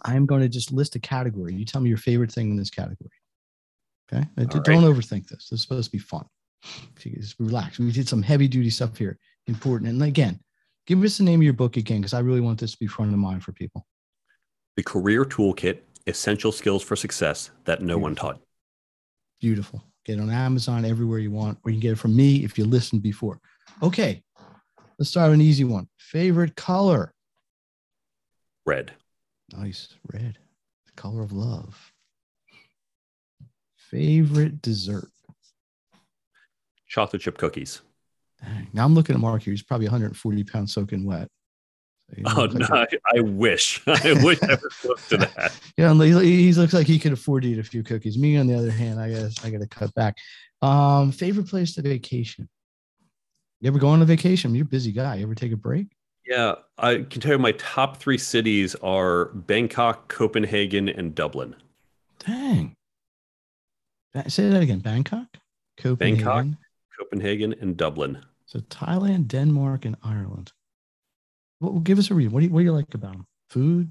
[0.04, 1.54] I'm going to just list a category.
[1.54, 3.10] You tell me your favorite thing in this category.
[4.12, 4.26] Okay.
[4.38, 4.78] All Don't right.
[4.78, 5.48] overthink this.
[5.48, 6.24] This is supposed to be fun.
[6.98, 7.78] Just relax.
[7.78, 9.18] We did some heavy duty stuff here.
[9.46, 9.90] Important.
[9.90, 10.40] And again,
[10.86, 12.86] give us the name of your book again, because I really want this to be
[12.86, 13.86] front of mind for people.
[14.76, 18.02] The Career Toolkit Essential Skills for Success That No Beautiful.
[18.02, 18.40] One Taught.
[19.40, 19.84] Beautiful.
[20.04, 22.58] Get it on Amazon, everywhere you want, or you can get it from me if
[22.58, 23.38] you listened before.
[23.82, 24.22] Okay.
[25.00, 25.88] Let's start with an easy one.
[25.96, 27.14] Favorite color?
[28.66, 28.92] Red.
[29.50, 29.94] Nice.
[30.12, 30.36] Red.
[30.84, 31.94] The color of love.
[33.76, 35.08] Favorite dessert?
[36.86, 37.80] Chocolate chip cookies.
[38.42, 38.68] Dang.
[38.74, 39.52] Now I'm looking at Mark here.
[39.52, 41.28] He's probably 140 pounds soaking wet.
[42.14, 42.66] So oh no!
[42.70, 43.82] Like I, I, wish.
[43.86, 45.58] I wish I was close to that.
[45.78, 48.18] Yeah, he, he looks like he could afford to eat a few cookies.
[48.18, 50.18] Me, on the other hand, I guess I got to cut back.
[50.60, 52.50] Um, favorite place to vacation?
[53.60, 54.54] You ever go on a vacation?
[54.54, 55.16] You're a busy guy.
[55.16, 55.88] You ever take a break?
[56.26, 61.54] Yeah, I can tell you my top three cities are Bangkok, Copenhagen, and Dublin.
[62.20, 62.74] Dang.
[64.28, 64.78] Say that again.
[64.78, 65.26] Bangkok,
[65.76, 66.58] Copenhagen, Bangkok,
[66.98, 68.24] Copenhagen, and Dublin.
[68.46, 70.52] So Thailand, Denmark, and Ireland.
[71.60, 72.32] Well, give us a read.
[72.32, 73.26] What do you, what do you like about them?
[73.50, 73.90] Food,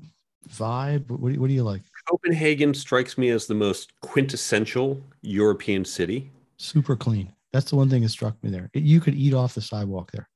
[0.50, 1.10] vibe.
[1.10, 1.84] What do you, what do you like?
[2.10, 6.32] Copenhagen strikes me as the most quintessential European city.
[6.58, 7.32] Super clean.
[7.52, 8.70] That's the one thing that struck me there.
[8.74, 10.30] You could eat off the sidewalk there.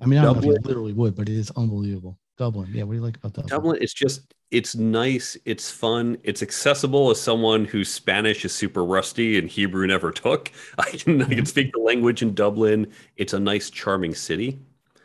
[0.00, 2.18] I mean, I don't Dublin, know if you literally would, but it is unbelievable.
[2.36, 2.70] Dublin.
[2.72, 3.48] Yeah, what do you like about Dublin?
[3.48, 8.84] Dublin, it's just it's nice, it's fun, it's accessible as someone whose Spanish is super
[8.84, 10.50] rusty and Hebrew never took.
[10.78, 12.92] I can I can speak the language in Dublin.
[13.16, 14.60] It's a nice, charming city.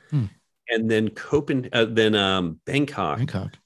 [0.09, 0.25] Hmm.
[0.69, 3.17] And then Copenhagen, uh, then um, Bangkok.
[3.17, 3.57] Bangkok.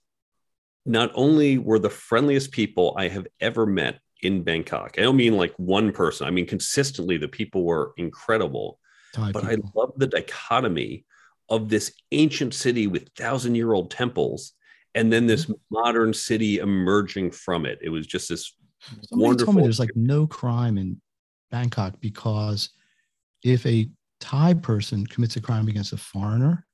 [0.85, 4.95] Not only were the friendliest people I have ever met in Bangkok.
[4.97, 6.27] I don't mean like one person.
[6.27, 8.79] I mean consistently the people were incredible.
[9.13, 9.71] Thai but people.
[9.75, 11.05] I love the dichotomy
[11.49, 14.53] of this ancient city with thousand year old temples
[14.95, 15.53] and then this Mm-hmm.
[15.71, 17.79] modern city emerging from it.
[17.81, 18.53] It was just this
[19.09, 21.01] Somebody told me there's like no crime in
[21.51, 22.69] Bangkok because
[23.43, 26.65] if a Thai person commits a crime against a foreigner,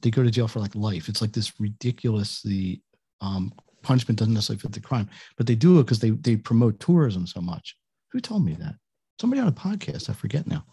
[0.00, 1.08] they go to jail for like life.
[1.08, 2.82] It's like this ridiculously
[3.20, 6.80] um, punishment doesn't necessarily fit the crime, but they do it because they they promote
[6.80, 7.76] tourism so much.
[8.12, 8.74] Who told me that?
[9.20, 10.08] Somebody on a podcast.
[10.10, 10.64] I forget now.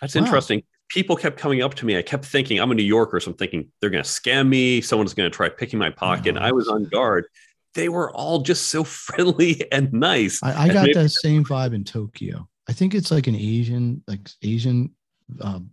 [0.00, 0.22] That's Wow.
[0.22, 0.62] interesting.
[0.88, 1.96] People kept coming up to me.
[1.98, 4.80] I kept thinking, I'm a New Yorker, so I'm thinking they're going to scam me.
[4.80, 6.36] Someone's going to try picking my pocket.
[6.36, 6.40] No.
[6.40, 7.26] I was on guard.
[7.74, 10.40] They were all just so friendly and nice.
[10.42, 12.48] I, I got maybe- that same vibe in Tokyo.
[12.68, 14.94] I think it's like an Asian, like Asian
[15.40, 15.70] um,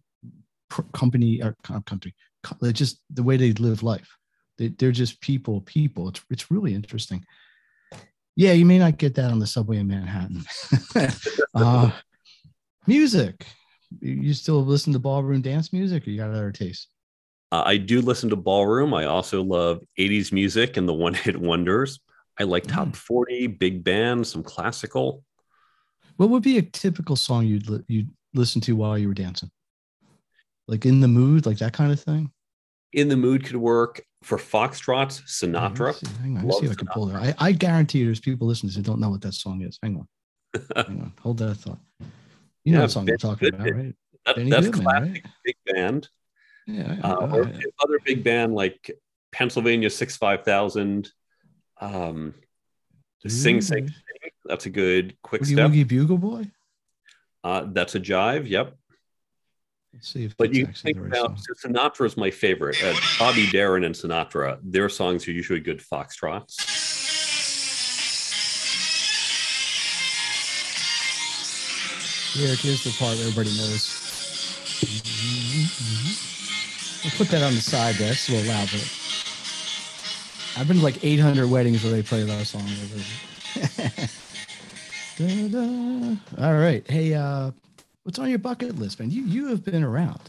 [0.69, 2.13] pr- company or co- country.
[2.43, 4.09] Co- just the way they live life.
[4.57, 6.09] They, they're just people, people.
[6.09, 7.25] It's it's really interesting.
[8.35, 10.43] Yeah, you may not get that on the subway in Manhattan.
[11.53, 11.91] uh,
[12.87, 13.45] music.
[13.99, 16.87] You still listen to ballroom dance music, or you got other taste?
[17.51, 18.93] Uh, I do listen to ballroom.
[18.95, 21.99] I also love 80s music and the one hit wonders.
[22.39, 22.95] I like top Mm.
[22.95, 25.23] 40, big band, some classical.
[26.17, 29.51] What would be a typical song you'd li- you'd listen to while you were dancing?
[30.67, 32.31] Like in the mood, like that kind of thing.
[32.93, 36.17] In the mood could work for foxtrots, Hang on, Sinatra.
[36.21, 37.15] Hang on, let's Love see if I can pull it.
[37.15, 39.79] I, I guarantee you there's people listening who don't know what that song is.
[39.81, 40.07] Hang on.
[40.75, 41.13] Hang on.
[41.21, 41.79] Hold that thought.
[42.63, 43.95] You know Yeah, what song I'm Benny talking about, right?
[44.25, 45.33] That- Benny that's Goodman, classic right?
[45.43, 46.07] big band.
[46.67, 46.97] Yeah.
[47.03, 47.51] Uh, or
[47.83, 48.91] other big band like
[49.33, 51.11] Pennsylvania 65000.
[51.81, 52.33] Um,
[53.27, 53.85] Sing Sing.
[53.85, 53.89] Ooh,
[54.45, 55.71] That's a good quick Boogie step.
[55.71, 56.45] Woogie Bugle Boy.
[57.43, 58.47] Uh, that's a jive.
[58.47, 58.77] Yep.
[59.93, 61.37] Let's see if But you think about.
[61.63, 62.83] Sinatra is my favorite.
[62.83, 66.55] Uh, Bobby Darin and Sinatra, their songs are usually good foxtrots.
[72.33, 73.99] Here, here's the part everybody knows.
[77.05, 78.11] I'll put that on the side there.
[78.11, 78.81] It's a little loud, but
[80.57, 82.63] I've been to like 800 weddings where they play that song.
[86.43, 86.83] All right.
[86.89, 87.51] Hey, uh,
[88.03, 89.09] what's on your bucket list, man?
[89.11, 90.21] You you have been around.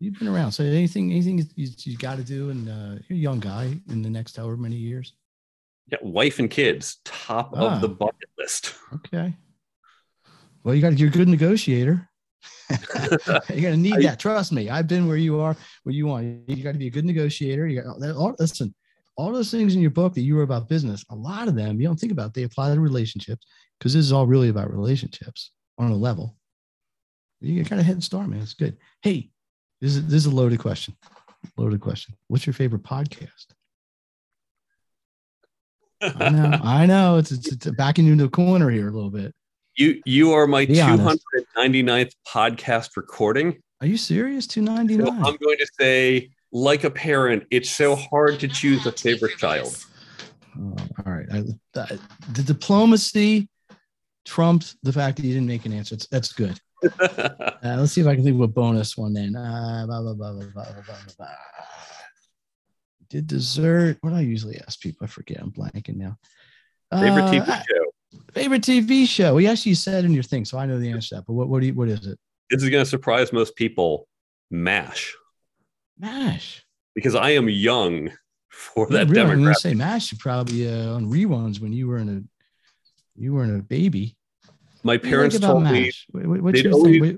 [0.00, 0.52] You've been around.
[0.52, 4.02] So anything anything you, you got to do, and uh, you're a young guy in
[4.02, 5.14] the next however many years.
[5.88, 7.74] Yeah, wife and kids, top Ah.
[7.74, 8.74] of the bucket list.
[8.94, 9.34] Okay.
[10.64, 12.08] Well, you got you're a good negotiator.
[12.70, 14.18] you're gonna need I- that.
[14.20, 14.70] Trust me.
[14.70, 16.48] I've been where you are, where you want.
[16.48, 17.66] You got to be a good negotiator.
[17.66, 18.74] You got all, listen.
[19.16, 21.78] All those things in your book that you were about business, a lot of them
[21.78, 22.32] you don't think about.
[22.32, 23.44] They apply to relationships
[23.78, 26.34] because this is all really about relationships on a level.
[27.42, 28.40] You got a head start, man.
[28.40, 28.76] It's good.
[29.02, 29.30] Hey,
[29.80, 30.96] this is this is a loaded question.
[31.56, 32.14] Loaded question.
[32.28, 33.46] What's your favorite podcast?
[36.00, 36.60] I know.
[36.64, 37.18] I know.
[37.18, 39.34] It's it's, it's backing you into a corner here a little bit.
[39.76, 41.24] You you are my Be honest.
[41.56, 43.60] 299th podcast recording.
[43.80, 44.46] Are you serious?
[44.46, 45.06] 299.
[45.06, 45.28] So.
[45.28, 49.76] I'm going to say, like a parent, it's so hard to choose a favorite child.
[50.56, 51.26] Oh, all right.
[51.32, 51.38] I,
[51.80, 51.98] I-
[52.32, 53.48] the diplomacy
[54.24, 55.96] trumps the fact that you didn't make an answer.
[55.96, 56.60] It's, that's good.
[57.00, 59.36] uh, let's see if I can think of a bonus one then.
[59.36, 61.26] Uh, blah, blah, blah, blah, blah, blah, blah.
[63.08, 63.98] Did dessert?
[64.00, 65.04] What do I usually ask people?
[65.04, 65.38] I forget.
[65.40, 66.16] I'm blanking now.
[66.90, 68.20] Favorite uh, TV show.
[68.32, 69.34] Favorite TV show.
[69.34, 71.26] We actually said in your thing, so I know the answer to that.
[71.26, 72.18] But what what do you, what is it?
[72.50, 74.08] This is going to surprise most people.
[74.50, 75.14] Mash.
[75.98, 76.64] Mash.
[76.94, 78.10] Because I am young
[78.50, 79.28] for that really, demographic.
[79.28, 83.34] When you say Mash, you probably uh, on reruns when you were in a you
[83.34, 84.16] were in a baby.
[84.84, 86.06] My you parents like told me Mash?
[86.10, 87.16] What- what- your always-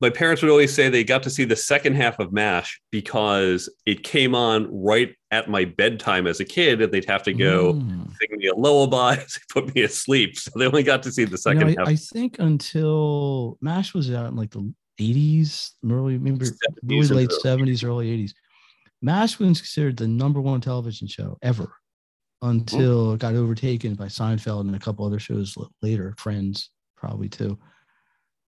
[0.00, 3.70] my parents would always say they got to see the second half of MASH because
[3.86, 7.74] it came on right at my bedtime as a kid, and they'd have to go
[7.74, 8.10] Mm.
[8.18, 10.36] sing me a lullaby to put me asleep.
[10.38, 11.88] So they only got to see the You second know, half.
[11.88, 16.46] I, I think until MASH was out in like the 80s, early, maybe
[16.82, 18.32] really late early 70s, early 80s.
[19.00, 21.72] MASH was considered the number one television show ever
[22.44, 27.58] until it got overtaken by Seinfeld and a couple other shows later, Friends probably too.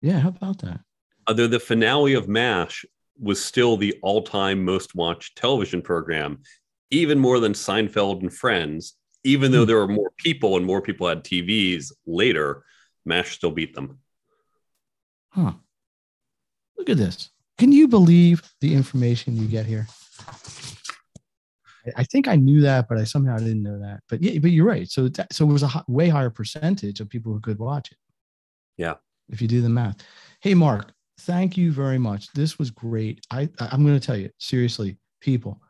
[0.01, 0.79] Yeah, how about that?
[1.27, 2.85] Although the finale of MASH
[3.19, 6.39] was still the all-time most watched television program,
[6.89, 8.95] even more than Seinfeld and Friends.
[9.23, 9.67] Even though Hmm.
[9.67, 12.63] there were more people and more people had TVs later,
[13.05, 13.99] MASH still beat them.
[15.29, 15.53] Huh.
[16.77, 17.29] Look at this.
[17.59, 19.87] Can you believe the information you get here?
[21.95, 24.01] I think I knew that, but I somehow didn't know that.
[24.09, 24.89] But yeah, but you're right.
[24.89, 27.97] So that, so it was a way higher percentage of people who could watch it.
[28.77, 28.95] Yeah.
[29.29, 29.97] If you do the math.
[30.41, 32.31] Hey, Mark, thank you very much.
[32.33, 33.25] This was great.
[33.31, 35.61] I I'm going to tell you seriously, people,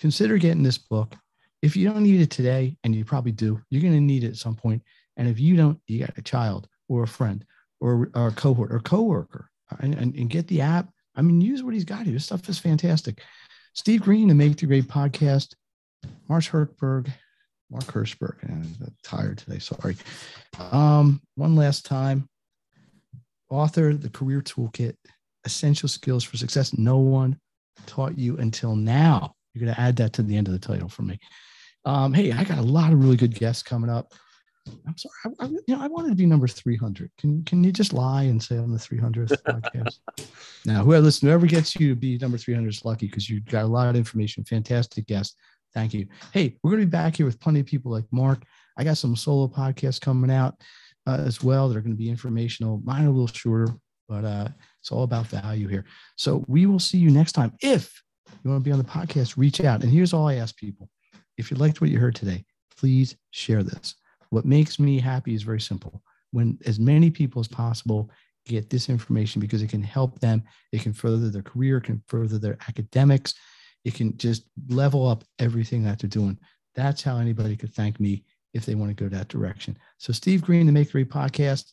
[0.00, 1.14] consider getting this book.
[1.60, 4.30] If you don't need it today, and you probably do, you're going to need it
[4.30, 4.82] at some point.
[5.16, 7.44] And if you don't, you got a child or a friend
[7.80, 9.48] or, or a cohort or coworker,
[9.80, 10.88] and, and, and get the app.
[11.14, 12.14] I mean, use what he's got here.
[12.14, 13.22] This stuff is fantastic.
[13.74, 15.54] Steve Green, the Make the Grade podcast.
[16.28, 17.10] Marsh Herkberg,
[17.70, 18.36] Mark Herschberg.
[18.48, 19.58] I'm tired today.
[19.58, 19.96] Sorry.
[20.58, 22.28] Um, one last time.
[23.50, 24.96] Author, the Career Toolkit,
[25.44, 26.76] Essential Skills for Success.
[26.76, 27.38] No one
[27.86, 29.34] taught you until now.
[29.52, 31.18] You're going to add that to the end of the title for me.
[31.84, 34.14] Um, hey, I got a lot of really good guests coming up.
[34.68, 37.10] I'm sorry, I, I, you know, I wanted to be number 300.
[37.18, 39.98] Can can you just lie and say I'm the 300th podcast?
[40.64, 43.64] now, whoever listen, whoever gets you to be number 300 is lucky because you got
[43.64, 44.44] a lot of information.
[44.44, 45.36] Fantastic guest.
[45.74, 46.06] Thank you.
[46.32, 48.42] Hey, we're going to be back here with plenty of people like Mark.
[48.76, 50.54] I got some solo podcasts coming out
[51.06, 52.80] uh, as well that are going to be informational.
[52.84, 53.72] Mine are a little shorter,
[54.08, 54.48] but uh,
[54.80, 55.84] it's all about value here.
[56.16, 57.52] So we will see you next time.
[57.62, 58.02] If
[58.44, 59.82] you want to be on the podcast, reach out.
[59.82, 60.88] And here's all I ask people
[61.38, 62.44] if you liked what you heard today,
[62.76, 63.94] please share this.
[64.32, 66.02] What makes me happy is very simple.
[66.30, 68.10] When as many people as possible
[68.46, 72.38] get this information because it can help them, it can further their career, can further
[72.38, 73.34] their academics,
[73.84, 76.38] it can just level up everything that they're doing.
[76.74, 78.24] That's how anybody could thank me
[78.54, 79.76] if they want to go that direction.
[79.98, 81.70] So, Steve Green, the Make Three podcast.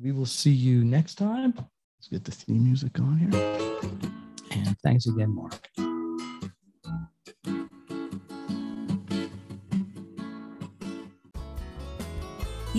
[0.00, 1.52] We will see you next time.
[1.54, 4.08] Let's get the theme music on here.
[4.52, 5.68] And thanks again, Mark.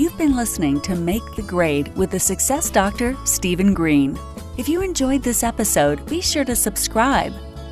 [0.02, 4.18] You've been listening to Make the Grade with the Success Doctor, Stephen Green.
[4.58, 7.32] If you enjoyed this episode, be sure to subscribe.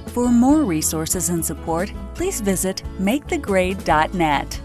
[0.10, 4.62] For more resources and support, please visit makethegrade.net.